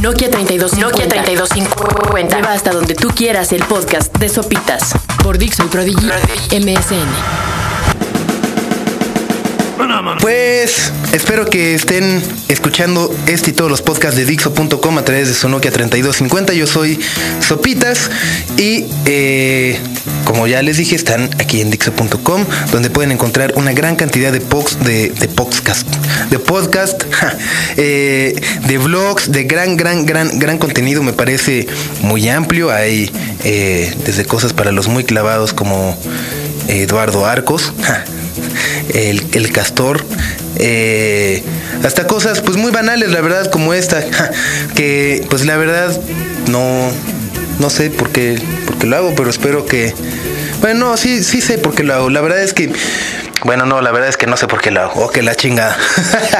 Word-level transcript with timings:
Nokia 0.00 0.30
3250. 0.30 0.80
Nokia 0.80 1.08
3250. 1.08 2.36
Lleva 2.36 2.52
hasta 2.52 2.70
donde 2.70 2.94
tú 2.94 3.08
quieras 3.08 3.52
el 3.52 3.64
podcast 3.64 4.16
de 4.18 4.28
Sopitas 4.28 4.94
por 5.22 5.38
Dixon 5.38 5.68
Prodigy 5.68 6.06
MSN. 6.52 7.58
Pues 10.20 10.92
espero 11.12 11.46
que 11.46 11.74
estén 11.74 12.22
escuchando 12.48 13.14
este 13.26 13.50
y 13.50 13.52
todos 13.52 13.70
los 13.70 13.82
podcasts 13.82 14.16
de 14.16 14.24
Dixo.com 14.24 14.98
a 14.98 15.04
través 15.04 15.28
de 15.28 15.34
su 15.34 15.48
Nokia 15.48 15.70
3250. 15.70 16.52
Yo 16.52 16.66
soy 16.66 17.00
Sopitas 17.40 18.10
y 18.56 18.86
eh, 19.06 19.80
como 20.28 20.46
ya 20.46 20.60
les 20.60 20.76
dije, 20.76 20.94
están 20.94 21.30
aquí 21.38 21.62
en 21.62 21.70
Dixo.com 21.70 22.44
donde 22.70 22.90
pueden 22.90 23.12
encontrar 23.12 23.54
una 23.56 23.72
gran 23.72 23.96
cantidad 23.96 24.30
de, 24.30 24.42
pods, 24.42 24.78
de, 24.84 25.08
de 25.08 25.26
podcast, 25.26 25.88
de 26.28 26.38
podcast, 26.38 27.02
eh, 27.78 28.38
de 28.66 28.78
vlogs, 28.78 29.32
de 29.32 29.44
gran, 29.44 29.78
gran, 29.78 30.04
gran, 30.04 30.38
gran 30.38 30.58
contenido. 30.58 31.02
Me 31.02 31.14
parece 31.14 31.66
muy 32.02 32.28
amplio. 32.28 32.70
Hay 32.70 33.10
eh, 33.42 33.90
desde 34.04 34.26
cosas 34.26 34.52
para 34.52 34.70
los 34.70 34.86
muy 34.86 35.02
clavados 35.02 35.54
como 35.54 35.96
Eduardo 36.68 37.24
Arcos 37.24 37.72
el, 38.92 39.50
castor, 39.50 40.04
eh, 40.56 41.42
hasta 41.82 42.06
cosas 42.06 42.42
pues 42.42 42.58
muy 42.58 42.70
banales, 42.70 43.10
la 43.12 43.22
verdad, 43.22 43.50
como 43.50 43.72
esta, 43.72 44.04
que 44.74 45.24
pues 45.30 45.46
la 45.46 45.56
verdad 45.56 45.98
no, 46.48 46.90
no 47.58 47.70
sé 47.70 47.90
por 47.90 48.10
qué, 48.10 48.40
lo 48.84 48.96
hago, 48.96 49.14
pero 49.14 49.30
espero 49.30 49.66
que, 49.66 49.94
bueno, 50.60 50.90
no, 50.90 50.96
sí, 50.96 51.22
sí 51.22 51.40
sé 51.40 51.58
por 51.58 51.74
qué 51.74 51.82
lo 51.82 51.94
hago, 51.94 52.10
la 52.10 52.20
verdad 52.20 52.42
es 52.42 52.52
que 52.52 52.72
bueno, 53.44 53.66
no, 53.66 53.80
la 53.80 53.92
verdad 53.92 54.08
es 54.08 54.16
que 54.16 54.26
no 54.26 54.36
sé 54.36 54.48
por 54.48 54.60
qué 54.60 54.70
lo 54.72 54.80
hago. 54.80 55.04
Oh, 55.04 55.10
que 55.10 55.22
la 55.22 55.34
chingada. 55.36 55.76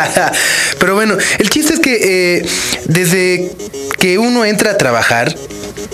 Pero 0.80 0.94
bueno, 0.96 1.16
el 1.38 1.48
chiste 1.48 1.74
es 1.74 1.80
que 1.80 2.38
eh, 2.38 2.48
desde 2.86 3.52
que 3.98 4.18
uno 4.18 4.44
entra 4.44 4.72
a 4.72 4.76
trabajar, 4.76 5.34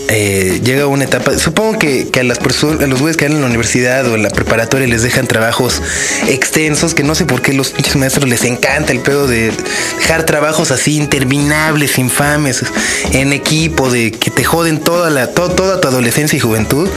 eh, 0.08 0.60
llega 0.62 0.86
una 0.86 1.04
etapa, 1.04 1.38
supongo 1.38 1.78
que, 1.78 2.10
a 2.18 2.22
las 2.22 2.38
personas, 2.38 2.82
a 2.82 2.86
los 2.86 3.00
güeyes 3.00 3.16
que 3.16 3.24
van 3.24 3.34
en 3.34 3.40
la 3.40 3.46
universidad 3.46 4.06
o 4.06 4.14
en 4.14 4.22
la 4.22 4.30
preparatoria 4.30 4.86
les 4.86 5.02
dejan 5.02 5.26
trabajos 5.26 5.80
extensos, 6.28 6.94
que 6.94 7.02
no 7.02 7.14
sé 7.14 7.24
por 7.24 7.42
qué 7.42 7.52
los 7.52 7.70
pinches 7.70 7.96
maestros 7.96 8.28
les 8.28 8.44
encanta 8.44 8.92
el 8.92 9.00
pedo 9.00 9.26
de 9.26 9.52
dejar 9.98 10.24
trabajos 10.24 10.70
así 10.70 10.96
interminables, 10.96 11.98
infames, 11.98 12.64
en 13.12 13.32
equipo, 13.32 13.90
de 13.90 14.12
que 14.12 14.30
te 14.30 14.44
joden 14.44 14.80
toda 14.80 15.10
la, 15.10 15.28
toda 15.28 15.80
tu 15.80 15.88
adolescencia 15.88 16.36
y 16.36 16.40
juventud. 16.40 16.88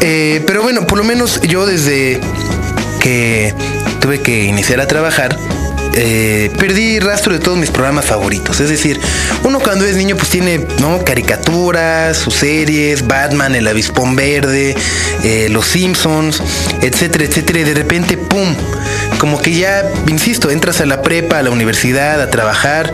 Eh, 0.00 0.42
pero 0.46 0.62
bueno, 0.62 0.86
por 0.86 0.98
lo 0.98 1.04
menos 1.04 1.40
yo 1.42 1.66
desde 1.66 2.20
que 3.00 3.54
tuve 4.00 4.20
que 4.20 4.44
iniciar 4.44 4.80
a 4.80 4.86
trabajar, 4.86 5.36
eh, 5.94 6.50
perdí 6.58 6.98
rastro 7.00 7.32
de 7.32 7.38
todos 7.38 7.58
mis 7.58 7.70
programas 7.70 8.06
favoritos. 8.06 8.60
Es 8.60 8.68
decir, 8.68 9.00
uno 9.44 9.60
cuando 9.60 9.84
es 9.84 9.96
niño 9.96 10.16
pues 10.16 10.30
tiene 10.30 10.66
¿no? 10.80 11.04
caricaturas, 11.04 12.16
sus 12.16 12.34
series, 12.34 13.06
Batman, 13.06 13.54
el 13.54 13.66
avispón 13.68 14.16
verde, 14.16 14.74
eh, 15.22 15.48
los 15.50 15.66
Simpsons, 15.66 16.42
etcétera, 16.80 17.24
etcétera. 17.24 17.60
Y 17.60 17.64
de 17.64 17.74
repente, 17.74 18.16
¡pum! 18.16 18.54
Como 19.22 19.40
que 19.40 19.54
ya, 19.54 19.88
insisto, 20.08 20.50
entras 20.50 20.80
a 20.80 20.84
la 20.84 21.00
prepa, 21.00 21.38
a 21.38 21.42
la 21.44 21.50
universidad, 21.50 22.20
a 22.20 22.28
trabajar 22.28 22.92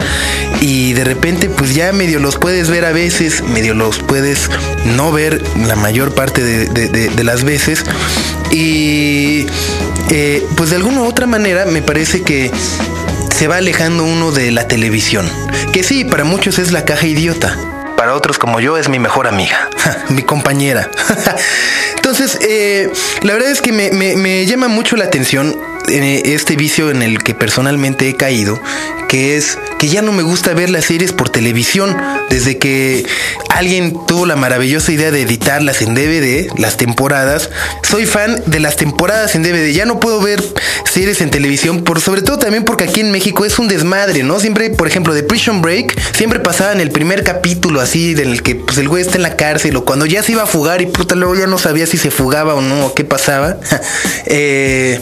y 0.61 0.93
de 0.93 1.03
repente 1.03 1.48
pues 1.48 1.75
ya 1.75 1.91
medio 1.95 2.21
los 2.21 2.37
puedes 2.37 2.69
ver 2.69 2.84
a 2.84 2.93
veces, 2.93 3.43
medio 3.43 3.73
los 3.73 4.01
puedes 4.01 4.51
no 4.84 5.11
ver 5.11 5.43
la 5.56 5.75
mayor 5.75 6.15
parte 6.15 6.43
de, 6.45 7.25
las 7.25 7.45
veces. 7.45 7.83
Y 8.51 9.47
eh, 10.11 10.47
pues 10.55 10.69
de 10.69 10.77
alguna 10.77 11.01
u 11.01 11.06
otra 11.06 11.27
manera 11.27 11.65
me 11.65 11.81
parece 11.81 12.21
que 12.21 12.53
se 13.34 13.49
va 13.49 13.56
alejando 13.56 14.05
uno 14.05 14.31
de 14.31 14.51
la 14.51 14.69
televisión, 14.69 15.27
que 15.73 15.83
sí, 15.83 16.05
para 16.05 16.25
muchos 16.25 16.59
es 16.59 16.73
la 16.73 16.84
caja 16.84 17.06
idiota. 17.06 17.56
Para 17.97 18.15
otros 18.15 18.39
como 18.39 18.61
yo 18.61 18.77
es 18.77 18.91
mi 18.91 18.99
mejor 18.99 19.29
amiga, 19.29 19.71
mi 20.11 20.25
compañera. 20.25 20.91
Entonces, 21.97 22.39
eh, 22.43 22.93
la 23.23 23.33
verdad 23.33 23.51
es 23.51 23.62
que 23.62 23.73
me 23.73 24.45
llama 24.45 24.69
mucho 24.69 24.94
la 24.94 25.06
atención 25.06 25.56
este 25.88 26.56
vicio 26.56 26.91
en 26.91 27.03
el 27.03 27.22
que 27.22 27.34
personalmente 27.34 28.09
he 28.09 28.16
caído, 28.16 28.60
que 29.09 29.37
es 29.37 29.59
que 29.78 29.88
ya 29.88 30.03
no 30.03 30.12
me 30.12 30.22
gusta 30.22 30.53
ver 30.54 30.71
las 30.71 30.87
series 30.87 31.12
por 31.12 31.31
televisión. 31.31 31.97
Desde 32.31 32.59
que 32.59 33.06
alguien 33.49 33.97
tuvo 34.06 34.26
la 34.26 34.37
maravillosa 34.37 34.93
idea 34.93 35.10
de 35.10 35.22
editarlas 35.22 35.81
en 35.82 35.94
DVD, 35.94 36.49
las 36.59 36.76
temporadas, 36.76 37.49
soy 37.82 38.06
fan 38.06 38.43
de 38.47 38.60
las 38.60 38.76
temporadas 38.76 39.34
en 39.34 39.43
DVD. 39.43 39.72
Ya 39.72 39.87
no 39.87 40.00
puedo 40.00 40.21
ver 40.21 40.43
series 40.84 41.21
en 41.21 41.31
televisión, 41.31 41.84
por, 41.84 42.00
sobre 42.00 42.22
todo 42.22 42.38
también 42.38 42.65
porque 42.65 42.84
aquí 42.84 43.00
en 43.00 43.10
México 43.10 43.44
es 43.44 43.59
un 43.59 43.69
desmadre, 43.69 44.22
¿no? 44.22 44.41
Siempre, 44.41 44.70
por 44.70 44.88
ejemplo, 44.88 45.15
de 45.15 45.22
Prison 45.22 45.62
Break, 45.62 45.99
siempre 46.15 46.41
pasaba 46.41 46.72
en 46.72 46.81
el 46.81 46.91
primer 46.91 47.25
capítulo 47.25 47.81
así, 47.81 48.12
en 48.12 48.31
el 48.31 48.43
que 48.43 48.56
pues, 48.56 48.78
el 48.78 48.88
güey 48.88 49.03
está 49.03 49.16
en 49.16 49.22
la 49.22 49.37
cárcel 49.37 49.76
o 49.76 49.84
cuando 49.84 50.06
ya 50.06 50.22
se 50.22 50.32
iba 50.32 50.43
a 50.43 50.47
fugar 50.47 50.82
y 50.82 50.87
puta, 50.87 51.15
luego 51.15 51.34
ya 51.34 51.47
no 51.47 51.59
sabía 51.59 51.87
si 51.87 51.99
se 51.99 52.10
fugaba 52.10 52.55
o 52.55 52.60
no, 52.60 52.87
o 52.87 52.94
qué 52.94 53.05
pasaba. 53.05 53.56
eh, 54.26 55.00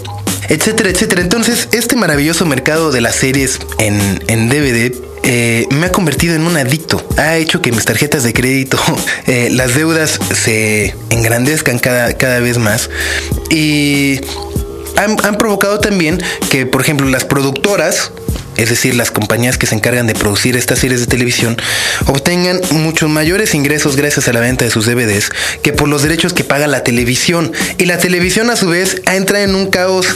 etcétera, 0.48 0.90
etcétera. 0.90 1.22
Entonces, 1.22 1.68
este 1.72 1.96
maravilloso 1.96 2.46
mercado 2.46 2.90
de 2.90 3.00
las 3.00 3.16
series 3.16 3.58
en, 3.78 4.48
DVD 4.48 4.94
eh, 5.22 5.66
me 5.70 5.86
ha 5.86 5.92
convertido 5.92 6.34
en 6.34 6.42
un 6.42 6.56
adicto. 6.56 7.06
Ha 7.16 7.36
hecho 7.36 7.60
que 7.62 7.72
mis 7.72 7.84
tarjetas 7.84 8.22
de 8.22 8.32
crédito, 8.32 8.78
eh, 9.26 9.48
las 9.50 9.74
deudas 9.74 10.18
se 10.34 10.94
engrandezcan 11.10 11.78
cada, 11.78 12.12
cada 12.14 12.40
vez 12.40 12.58
más. 12.58 12.90
Y 13.50 14.20
han, 14.96 15.16
han, 15.24 15.36
provocado 15.36 15.80
también 15.80 16.22
que, 16.50 16.66
por 16.66 16.80
ejemplo, 16.80 17.08
las 17.08 17.24
productoras 17.24 18.12
es 18.56 18.70
decir, 18.70 18.94
las 18.94 19.10
compañías 19.10 19.58
que 19.58 19.66
se 19.66 19.74
encargan 19.74 20.06
de 20.06 20.14
producir 20.14 20.56
estas 20.56 20.78
series 20.78 21.00
de 21.00 21.06
televisión, 21.06 21.56
obtengan 22.06 22.60
muchos 22.70 23.10
mayores 23.10 23.54
ingresos 23.54 23.96
gracias 23.96 24.28
a 24.28 24.32
la 24.32 24.40
venta 24.40 24.64
de 24.64 24.70
sus 24.70 24.86
DVDs 24.86 25.30
que 25.62 25.72
por 25.72 25.88
los 25.88 26.02
derechos 26.02 26.32
que 26.32 26.44
paga 26.44 26.66
la 26.66 26.84
televisión. 26.84 27.52
Y 27.78 27.86
la 27.86 27.98
televisión 27.98 28.50
a 28.50 28.56
su 28.56 28.68
vez 28.68 29.02
entra 29.06 29.42
en 29.42 29.54
un 29.54 29.70
caos 29.70 30.06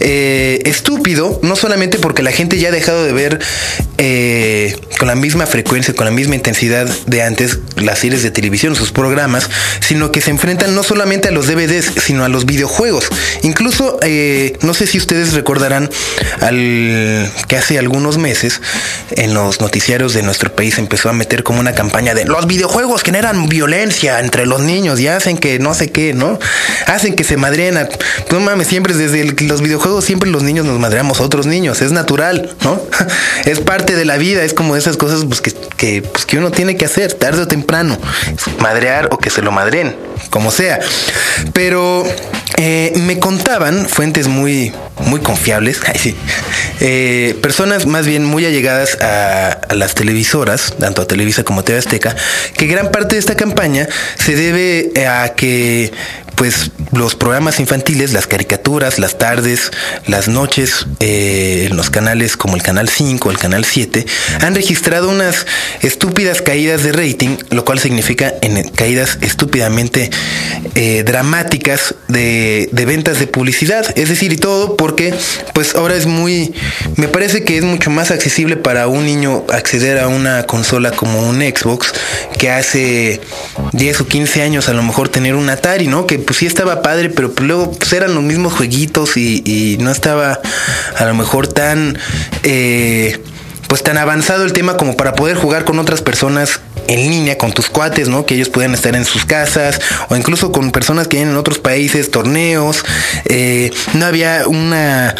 eh, 0.00 0.60
estúpido, 0.64 1.38
no 1.42 1.56
solamente 1.56 1.98
porque 1.98 2.22
la 2.22 2.32
gente 2.32 2.58
ya 2.58 2.68
ha 2.68 2.72
dejado 2.72 3.04
de 3.04 3.12
ver 3.12 3.40
eh, 3.98 4.76
con 4.98 5.08
la 5.08 5.14
misma 5.14 5.46
frecuencia, 5.46 5.94
con 5.94 6.04
la 6.04 6.10
misma 6.10 6.34
intensidad 6.34 6.88
de 7.06 7.22
antes 7.22 7.58
las 7.76 7.98
series 7.98 8.22
de 8.22 8.30
televisión, 8.30 8.74
sus 8.74 8.92
programas, 8.92 9.48
sino 9.80 10.12
que 10.12 10.20
se 10.20 10.30
enfrentan 10.30 10.74
no 10.74 10.82
solamente 10.82 11.28
a 11.28 11.30
los 11.30 11.46
DVDs, 11.46 11.92
sino 12.02 12.24
a 12.24 12.28
los 12.28 12.46
videojuegos. 12.46 13.08
Incluso, 13.42 13.98
eh, 14.02 14.56
no 14.62 14.74
sé 14.74 14.86
si 14.86 14.98
ustedes 14.98 15.32
recordarán 15.32 15.90
al 16.40 17.30
que 17.48 17.56
hace 17.56 17.78
algunos 17.82 18.18
meses 18.18 18.60
en 19.10 19.34
los 19.34 19.60
noticiarios 19.60 20.14
de 20.14 20.22
nuestro 20.22 20.54
país 20.54 20.78
empezó 20.78 21.08
a 21.08 21.12
meter 21.12 21.42
como 21.42 21.60
una 21.60 21.74
campaña 21.74 22.14
de 22.14 22.24
los 22.24 22.46
videojuegos 22.46 23.02
generan 23.02 23.48
violencia 23.48 24.20
entre 24.20 24.46
los 24.46 24.60
niños 24.60 25.00
y 25.00 25.08
hacen 25.08 25.36
que 25.36 25.58
no 25.58 25.74
sé 25.74 25.90
qué, 25.90 26.14
¿no? 26.14 26.38
Hacen 26.86 27.14
que 27.14 27.24
se 27.24 27.36
madreen. 27.36 27.76
A, 27.76 27.88
no 28.30 28.40
mames, 28.40 28.68
siempre 28.68 28.94
desde 28.94 29.24
los 29.46 29.60
videojuegos 29.60 30.04
siempre 30.04 30.30
los 30.30 30.42
niños 30.42 30.64
nos 30.64 30.78
madreamos 30.78 31.20
a 31.20 31.24
otros 31.24 31.46
niños, 31.46 31.82
es 31.82 31.92
natural, 31.92 32.54
¿no? 32.62 32.80
es 33.44 33.60
parte 33.60 33.96
de 33.96 34.04
la 34.04 34.16
vida, 34.16 34.42
es 34.42 34.54
como 34.54 34.76
esas 34.76 34.96
cosas 34.96 35.24
pues, 35.24 35.40
que, 35.40 36.02
pues, 36.02 36.26
que 36.26 36.38
uno 36.38 36.50
tiene 36.50 36.76
que 36.76 36.84
hacer 36.84 37.12
tarde 37.14 37.42
o 37.42 37.48
temprano, 37.48 37.98
madrear 38.58 39.08
o 39.12 39.18
que 39.18 39.30
se 39.30 39.42
lo 39.42 39.52
madren, 39.52 39.96
como 40.30 40.50
sea. 40.50 40.80
Pero 41.52 42.04
eh, 42.58 42.92
me 42.96 43.18
contaban 43.18 43.88
fuentes 43.88 44.28
muy, 44.28 44.72
muy 45.06 45.20
confiables, 45.20 45.80
eh, 46.80 47.36
personas 47.40 47.86
más 47.86 48.06
bien 48.06 48.24
muy 48.24 48.44
allegadas 48.44 48.98
a, 49.00 49.48
a, 49.48 49.74
las 49.74 49.94
televisoras, 49.94 50.74
tanto 50.78 51.02
a 51.02 51.06
Televisa 51.06 51.44
como 51.44 51.60
a 51.60 51.64
TV 51.64 51.78
Azteca, 51.78 52.14
que 52.56 52.66
gran 52.66 52.90
parte 52.90 53.16
de 53.16 53.20
esta 53.20 53.36
campaña 53.36 53.88
se 54.16 54.36
debe 54.36 55.06
a 55.06 55.30
que 55.34 55.92
pues 56.42 56.72
los 56.90 57.14
programas 57.14 57.60
infantiles, 57.60 58.12
las 58.12 58.26
caricaturas, 58.26 58.98
las 58.98 59.16
tardes, 59.16 59.70
las 60.08 60.26
noches, 60.26 60.88
eh, 60.98 61.68
en 61.70 61.76
los 61.76 61.88
canales 61.88 62.36
como 62.36 62.56
el 62.56 62.64
Canal 62.64 62.88
5, 62.88 63.30
el 63.30 63.38
Canal 63.38 63.64
7, 63.64 64.04
han 64.40 64.56
registrado 64.56 65.08
unas 65.08 65.46
estúpidas 65.82 66.42
caídas 66.42 66.82
de 66.82 66.90
rating, 66.90 67.36
lo 67.50 67.64
cual 67.64 67.78
significa 67.78 68.34
en 68.40 68.68
caídas 68.70 69.18
estúpidamente 69.20 70.10
eh, 70.74 71.04
dramáticas 71.06 71.94
de, 72.08 72.68
de, 72.72 72.84
ventas 72.86 73.20
de 73.20 73.28
publicidad. 73.28 73.96
Es 73.96 74.08
decir, 74.08 74.32
y 74.32 74.36
todo 74.36 74.76
porque 74.76 75.14
pues 75.54 75.76
ahora 75.76 75.94
es 75.94 76.06
muy, 76.06 76.54
me 76.96 77.06
parece 77.06 77.44
que 77.44 77.56
es 77.56 77.62
mucho 77.62 77.88
más 77.90 78.10
accesible 78.10 78.56
para 78.56 78.88
un 78.88 79.06
niño 79.06 79.44
acceder 79.48 80.00
a 80.00 80.08
una 80.08 80.42
consola 80.42 80.90
como 80.90 81.20
un 81.20 81.36
Xbox 81.36 81.92
que 82.36 82.50
hace 82.50 83.20
10 83.70 84.00
o 84.00 84.08
15 84.08 84.42
años 84.42 84.68
a 84.68 84.72
lo 84.72 84.82
mejor 84.82 85.08
tener 85.08 85.36
un 85.36 85.48
Atari, 85.48 85.86
¿no? 85.86 86.08
Que 86.08 86.18
pues 86.32 86.38
sí 86.38 86.46
estaba 86.46 86.80
padre, 86.80 87.10
pero 87.10 87.30
pues 87.30 87.46
luego 87.46 87.72
pues 87.72 87.92
eran 87.92 88.14
los 88.14 88.22
mismos 88.22 88.54
jueguitos 88.54 89.18
y, 89.18 89.76
no 89.80 89.90
estaba 89.90 90.40
a 90.96 91.04
lo 91.04 91.12
mejor 91.12 91.46
tan... 91.46 91.98
Eh, 92.42 93.22
pues 93.68 93.82
tan 93.82 93.98
avanzado 93.98 94.44
el 94.44 94.54
tema 94.54 94.78
como 94.78 94.96
para 94.96 95.14
poder 95.14 95.36
jugar 95.36 95.64
con 95.64 95.78
otras 95.78 96.00
personas 96.02 96.60
en 96.88 97.10
línea 97.10 97.38
con 97.38 97.52
tus 97.52 97.68
cuates, 97.68 98.08
¿no? 98.08 98.24
Que 98.24 98.34
ellos 98.34 98.48
puedan 98.48 98.72
estar 98.72 98.94
en 98.96 99.04
sus 99.04 99.24
casas 99.24 99.80
o 100.08 100.16
incluso 100.16 100.52
con 100.52 100.72
personas 100.72 101.06
que 101.08 101.16
vienen 101.16 101.34
en 101.34 101.38
otros 101.38 101.58
países, 101.58 102.10
torneos. 102.10 102.82
Eh, 103.26 103.70
no 103.92 104.06
había 104.06 104.44
una, 104.46 105.14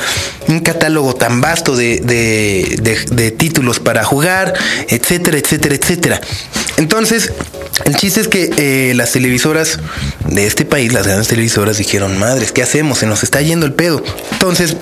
un 0.48 0.60
catálogo 0.60 1.14
tan 1.14 1.42
vasto 1.42 1.76
de, 1.76 2.00
de, 2.00 3.30
títulos 3.32 3.80
para 3.80 4.04
jugar, 4.04 4.54
etcétera, 4.88 5.38
etcétera, 5.38 5.74
etcétera. 5.74 6.20
Entonces, 6.76 7.32
el 7.84 7.96
chiste 7.96 8.20
es 8.20 8.28
que 8.28 8.50
eh, 8.56 8.94
las 8.94 9.12
televisoras 9.12 9.78
de 10.28 10.46
este 10.46 10.64
país, 10.64 10.92
las 10.92 11.06
grandes 11.06 11.28
televisoras, 11.28 11.78
dijeron, 11.78 12.18
madres, 12.18 12.52
¿qué 12.52 12.62
hacemos? 12.62 12.98
Se 12.98 13.06
nos 13.06 13.22
está 13.22 13.40
yendo 13.40 13.66
el 13.66 13.72
pedo. 13.72 14.02
Entonces, 14.32 14.76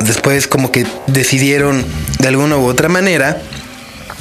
después 0.00 0.46
como 0.46 0.72
que 0.72 0.86
decidieron 1.06 1.84
de 2.18 2.28
alguna 2.28 2.56
u 2.56 2.66
otra 2.66 2.88
manera 2.88 3.42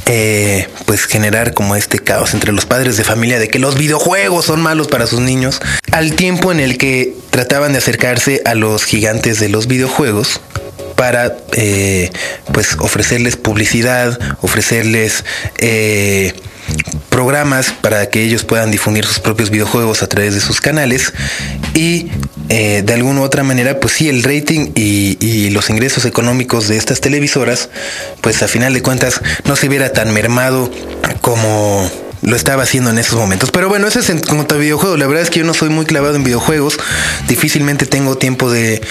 eh, 0.07 0.67
pues 0.85 1.05
generar 1.05 1.53
como 1.53 1.75
este 1.75 1.99
caos 1.99 2.33
entre 2.33 2.51
los 2.51 2.65
padres 2.65 2.97
de 2.97 3.03
familia 3.03 3.39
de 3.39 3.47
que 3.47 3.59
los 3.59 3.77
videojuegos 3.77 4.45
son 4.45 4.59
malos 4.61 4.87
para 4.87 5.07
sus 5.07 5.21
niños, 5.21 5.61
al 5.91 6.15
tiempo 6.15 6.51
en 6.51 6.59
el 6.59 6.77
que 6.77 7.15
trataban 7.29 7.71
de 7.71 7.77
acercarse 7.77 8.41
a 8.43 8.55
los 8.55 8.83
gigantes 8.83 9.39
de 9.39 9.47
los 9.47 9.67
videojuegos 9.67 10.41
para 10.95 11.37
eh, 11.53 12.11
pues 12.51 12.75
ofrecerles 12.79 13.37
publicidad, 13.37 14.19
ofrecerles 14.41 15.23
eh, 15.59 16.33
programas 17.11 17.71
para 17.71 18.09
que 18.09 18.23
ellos 18.23 18.45
puedan 18.45 18.71
difundir 18.71 19.05
sus 19.05 19.19
propios 19.19 19.49
videojuegos 19.49 20.01
a 20.01 20.07
través 20.07 20.33
de 20.33 20.39
sus 20.39 20.61
canales 20.61 21.13
y 21.75 22.07
eh, 22.47 22.83
de 22.83 22.93
alguna 22.93 23.19
u 23.19 23.23
otra 23.23 23.43
manera 23.43 23.79
pues 23.81 23.93
sí 23.93 24.07
el 24.07 24.23
rating 24.23 24.71
y, 24.75 25.17
y, 25.19 25.49
los 25.49 25.69
ingresos 25.69 26.05
económicos 26.05 26.69
de 26.69 26.77
estas 26.77 27.01
televisoras 27.01 27.69
pues 28.21 28.41
a 28.41 28.47
final 28.47 28.73
de 28.73 28.81
cuentas 28.81 29.21
no 29.45 29.57
se 29.57 29.67
viera 29.67 29.91
tan 29.91 30.13
mermado 30.13 30.71
como 31.19 31.91
lo 32.21 32.35
estaba 32.35 32.63
haciendo 32.63 32.89
en 32.89 32.99
esos 32.99 33.17
momentos. 33.17 33.51
Pero 33.51 33.69
bueno, 33.69 33.87
eso 33.87 33.99
es 33.99 34.09
en 34.09 34.19
cuanto 34.19 34.55
a 34.55 34.57
videojuegos. 34.57 34.99
La 34.99 35.07
verdad 35.07 35.23
es 35.23 35.29
que 35.29 35.39
yo 35.39 35.45
no 35.45 35.53
soy 35.53 35.69
muy 35.69 35.85
clavado 35.85 36.15
en 36.15 36.23
videojuegos. 36.23 36.77
Difícilmente 37.27 37.85
tengo 37.85 38.17
tiempo 38.17 38.51
de, 38.51 38.81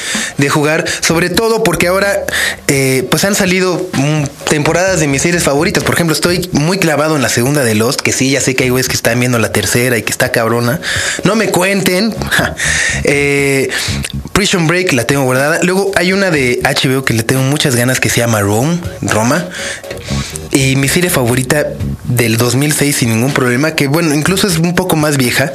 jugar. 0.49 0.85
Sobre 1.01 1.31
todo 1.31 1.63
porque 1.63 1.87
ahora 1.87 2.25
eh, 2.67 3.07
pues 3.11 3.25
han 3.25 3.35
salido 3.35 3.89
mm, 3.93 4.25
temporadas 4.49 5.01
de 5.01 5.07
mis 5.07 5.23
series 5.23 5.45
favoritas. 5.45 5.85
Por 5.85 5.95
ejemplo, 5.95 6.15
estoy 6.15 6.49
muy 6.53 6.79
clavado 6.79 7.17
en 7.17 7.23
la 7.23 7.29
segunda 7.29 7.63
de 7.63 7.75
Lost. 7.75 8.01
Que 8.01 8.13
sí, 8.13 8.31
ya 8.31 8.41
sé 8.41 8.57
que 8.57 8.65
hay 8.65 8.71
güeyes 8.71 8.89
que 8.89 8.97
están 8.97 9.19
viendo 9.21 9.39
la 9.39 9.53
tercera 9.53 9.97
y 9.97 10.03
que 10.03 10.11
está 10.11 10.33
cabrona. 10.33 10.81
No 11.25 11.37
me 11.37 11.51
cuenten. 11.51 12.15
eh, 13.05 13.71
Prison 14.33 14.67
Break 14.67 14.93
la 14.93 15.07
tengo 15.07 15.23
guardada. 15.23 15.61
Luego 15.63 15.93
hay 15.95 16.13
una 16.13 16.31
de 16.31 16.61
HBO 16.65 17.05
que 17.05 17.15
le 17.15 17.23
tengo 17.23 17.43
muchas 17.43 17.77
ganas 17.77 18.01
que 18.01 18.09
se 18.09 18.19
llama 18.19 18.41
Rome, 18.41 18.81
Roma. 19.03 19.49
Y 20.53 20.77
mi 20.77 20.89
serie 20.89 21.11
favorita 21.11 21.67
del 22.05 22.37
2006 22.37 22.97
sin 22.97 23.11
ningún 23.11 23.33
problema, 23.33 23.75
que 23.75 23.87
bueno, 23.87 24.15
incluso 24.15 24.49
es 24.49 24.59
un 24.59 24.75
poco 24.75 24.97
más 24.97 25.17
vieja. 25.17 25.53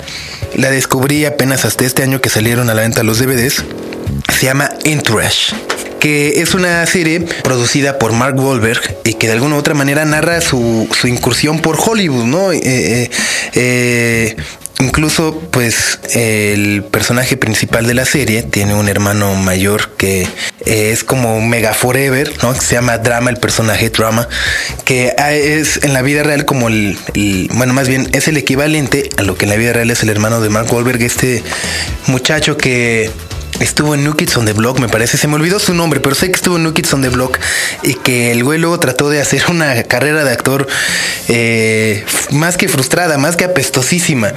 La 0.56 0.72
descubrí 0.72 1.26
apenas 1.26 1.66
hasta 1.66 1.86
este 1.86 2.04
año 2.04 2.22
que 2.22 2.30
salieron 2.30 2.70
a 2.70 2.74
la 2.74 2.82
venta 2.82 3.04
los 3.04 3.20
DVDs. 3.20 3.64
Se 4.38 4.46
llama 4.46 4.70
Entourage 4.84 5.54
que 6.06 6.40
es 6.40 6.54
una 6.54 6.86
serie 6.86 7.22
producida 7.44 7.98
por 7.98 8.14
Mark 8.14 8.40
Wahlberg 8.40 8.80
y 9.06 9.16
que 9.16 9.26
de 9.26 9.34
alguna 9.34 9.56
u 9.56 9.58
otra 9.58 9.74
manera 9.74 10.06
narra 10.06 10.40
su, 10.40 10.88
su 10.96 11.08
incursión 11.08 11.62
por 11.62 11.80
Hollywood, 11.84 12.26
¿no? 12.26 12.52
Eh, 12.52 12.60
eh, 12.64 13.10
eh 13.56 14.36
Incluso, 14.80 15.40
pues, 15.52 16.00
el 16.14 16.84
personaje 16.84 17.38
principal 17.38 17.88
de 17.88 17.94
la 17.94 18.04
serie 18.04 18.44
tiene 18.44 18.76
un 18.76 18.90
hermano 18.90 19.34
mayor 19.36 19.92
que 19.96 20.24
eh, 20.66 20.92
es 20.92 21.06
como 21.06 21.40
Mega 21.40 21.74
Forever, 21.74 22.32
¿no? 22.44 22.54
se 22.54 22.76
llama 22.76 22.98
Drama, 22.98 23.30
el 23.30 23.38
personaje 23.38 23.90
Drama, 23.90 24.28
que 24.84 25.14
ah, 25.18 25.34
es 25.34 25.84
en 25.84 25.94
la 25.94 26.02
vida 26.02 26.24
real 26.24 26.44
como 26.44 26.68
el, 26.68 26.98
bueno, 27.54 27.74
más 27.74 27.88
bien 27.88 28.10
es 28.12 28.28
el 28.28 28.36
equivalente 28.36 29.10
a 29.18 29.24
lo 29.24 29.38
que 29.38 29.46
en 29.46 29.52
la 29.52 29.56
vida 29.56 29.72
real 29.72 29.92
es 29.92 30.04
el 30.04 30.10
hermano 30.10 30.42
de 30.42 30.50
Mark 30.50 30.72
Wahlberg, 30.74 31.02
este 31.02 31.42
muchacho 32.08 32.58
que 32.58 33.10
estuvo 33.60 33.96
en 33.96 34.04
New 34.04 34.16
Kids 34.16 34.38
on 34.38 34.46
the 34.46 34.54
Block, 34.54 34.80
me 34.80 34.88
parece. 34.88 35.18
Se 35.18 35.28
me 35.28 35.36
olvidó 35.36 35.60
su 35.60 35.74
nombre, 35.74 36.00
pero 36.00 36.16
sé 36.16 36.28
que 36.28 36.36
estuvo 36.36 36.58
en 36.58 36.64
New 36.64 36.74
Kids 36.74 36.94
on 36.94 37.02
the 37.02 37.10
Block 37.10 37.40
y 37.84 37.94
que 37.96 38.32
el 38.32 38.44
güey 38.44 38.60
luego 38.60 38.80
trató 38.80 39.10
de 39.10 39.22
hacer 39.22 39.44
una 39.50 39.84
carrera 39.84 40.24
de 40.24 40.32
actor 40.32 40.68
eh, 41.28 42.06
más 42.32 42.58
que 42.58 42.68
frustrada, 42.68 43.18
más 43.18 43.36
que 43.36 43.46
apestosísima. 43.46 44.34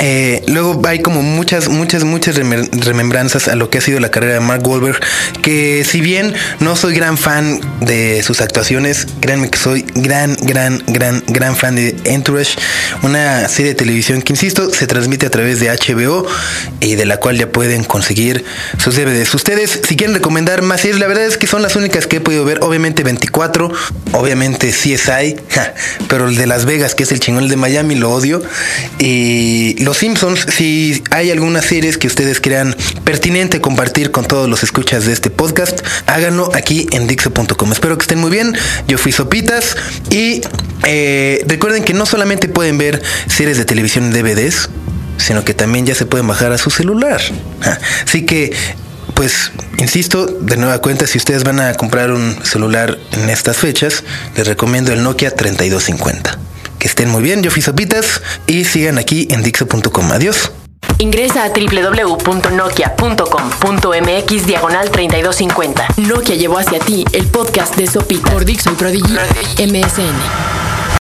Eh, 0.00 0.42
luego 0.48 0.80
hay 0.86 1.00
como 1.00 1.22
muchas, 1.22 1.68
muchas, 1.68 2.04
muchas 2.04 2.36
remembranzas 2.36 3.48
a 3.48 3.56
lo 3.56 3.70
que 3.70 3.78
ha 3.78 3.80
sido 3.80 4.00
la 4.00 4.10
carrera 4.10 4.34
de 4.34 4.40
Mark 4.40 4.66
Wahlberg, 4.66 5.00
que 5.42 5.84
si 5.84 6.00
bien 6.00 6.34
no 6.60 6.76
soy 6.76 6.94
gran 6.94 7.18
fan 7.18 7.60
de 7.80 8.22
sus 8.22 8.40
actuaciones, 8.40 9.06
créanme 9.20 9.50
que 9.50 9.58
soy 9.58 9.84
gran, 9.94 10.36
gran, 10.40 10.82
gran, 10.86 11.22
gran 11.26 11.56
fan 11.56 11.74
de 11.74 11.96
Entourage, 12.04 12.56
una 13.02 13.48
serie 13.48 13.72
de 13.72 13.74
televisión 13.74 14.22
que, 14.22 14.32
insisto, 14.32 14.70
se 14.70 14.86
transmite 14.86 15.26
a 15.26 15.30
través 15.30 15.60
de 15.60 15.68
HBO 15.68 16.26
y 16.80 16.94
de 16.94 17.06
la 17.06 17.18
cual 17.18 17.38
ya 17.38 17.50
pueden 17.50 17.84
conseguir 17.84 18.44
sus 18.78 18.96
DVDs. 18.96 19.34
Ustedes, 19.34 19.80
si 19.86 19.96
quieren 19.96 20.14
recomendar 20.14 20.62
más 20.62 20.80
series, 20.80 20.98
la 20.98 21.06
verdad 21.06 21.24
es 21.24 21.36
que 21.36 21.46
son 21.46 21.62
las 21.62 21.76
únicas 21.76 22.06
que 22.06 22.16
he 22.16 22.20
podido 22.20 22.44
ver. 22.44 22.58
Obviamente 22.62 23.02
24, 23.02 23.70
obviamente 24.12 24.70
CSI, 24.70 25.36
pero 26.08 26.28
el 26.28 26.36
de 26.36 26.46
Las 26.46 26.64
Vegas, 26.64 26.94
que 26.94 27.04
es 27.04 27.12
el 27.12 27.20
chingón, 27.20 27.44
el 27.44 27.50
de 27.50 27.56
Miami, 27.56 27.94
lo 27.94 28.10
odio. 28.10 28.42
Y 28.98 29.76
Los 29.82 29.98
Simpsons, 29.98 30.46
si 30.48 31.02
hay 31.10 31.30
algunas 31.30 31.64
series 31.64 31.98
que 31.98 32.06
ustedes 32.06 32.40
crean 32.40 32.76
pertinente 33.04 33.60
compartir 33.60 34.10
con 34.10 34.24
todos 34.24 34.48
los 34.48 34.62
escuchas 34.62 35.06
de 35.06 35.12
este 35.12 35.30
podcast, 35.30 35.80
háganlo 36.06 36.50
aquí 36.54 36.86
en 36.92 37.06
Dixo.com. 37.06 37.72
Espero 37.72 37.96
que 37.98 38.02
estén 38.02 38.18
muy 38.18 38.30
bien. 38.30 38.56
Yo 38.88 38.98
fui 38.98 39.12
Sopitas 39.12 39.76
y 40.10 40.40
eh, 40.84 41.44
recuerden 41.46 41.84
que 41.84 41.94
no 41.94 42.06
solamente 42.06 42.48
pueden 42.48 42.78
ver 42.78 43.02
series 43.28 43.58
de 43.58 43.64
televisión 43.64 44.04
en 44.04 44.12
DVDs, 44.12 44.68
sino 45.20 45.44
que 45.44 45.54
también 45.54 45.86
ya 45.86 45.94
se 45.94 46.06
pueden 46.06 46.26
bajar 46.26 46.50
a 46.52 46.58
su 46.58 46.70
celular. 46.70 47.20
Así 48.06 48.26
que, 48.26 48.52
pues, 49.14 49.52
insisto, 49.78 50.26
de 50.26 50.56
nueva 50.56 50.80
cuenta, 50.80 51.06
si 51.06 51.18
ustedes 51.18 51.44
van 51.44 51.60
a 51.60 51.74
comprar 51.74 52.10
un 52.10 52.44
celular 52.44 52.98
en 53.12 53.30
estas 53.30 53.56
fechas, 53.56 54.02
les 54.36 54.46
recomiendo 54.46 54.92
el 54.92 55.02
Nokia 55.02 55.34
3250. 55.34 56.38
Que 56.78 56.88
estén 56.88 57.08
muy 57.10 57.22
bien, 57.22 57.42
yo 57.42 57.50
fui 57.50 57.62
Sopitas 57.62 58.22
y 58.46 58.64
sigan 58.64 58.98
aquí 58.98 59.28
en 59.30 59.42
Dixo.com. 59.42 60.12
Adiós. 60.12 60.52
Ingresa 60.98 61.44
a 61.44 61.50
www.nokia.com.mx 61.50 64.46
diagonal 64.46 64.90
3250. 64.90 65.88
Nokia 65.98 66.36
llevó 66.36 66.58
hacia 66.58 66.78
ti 66.78 67.04
el 67.12 67.26
podcast 67.26 67.76
de 67.76 67.86
Sopitas 67.86 68.32
por 68.32 68.44
Dixo 68.44 68.72
y 68.72 68.74
Prodigy 68.74 69.14
MSN. 69.58 70.59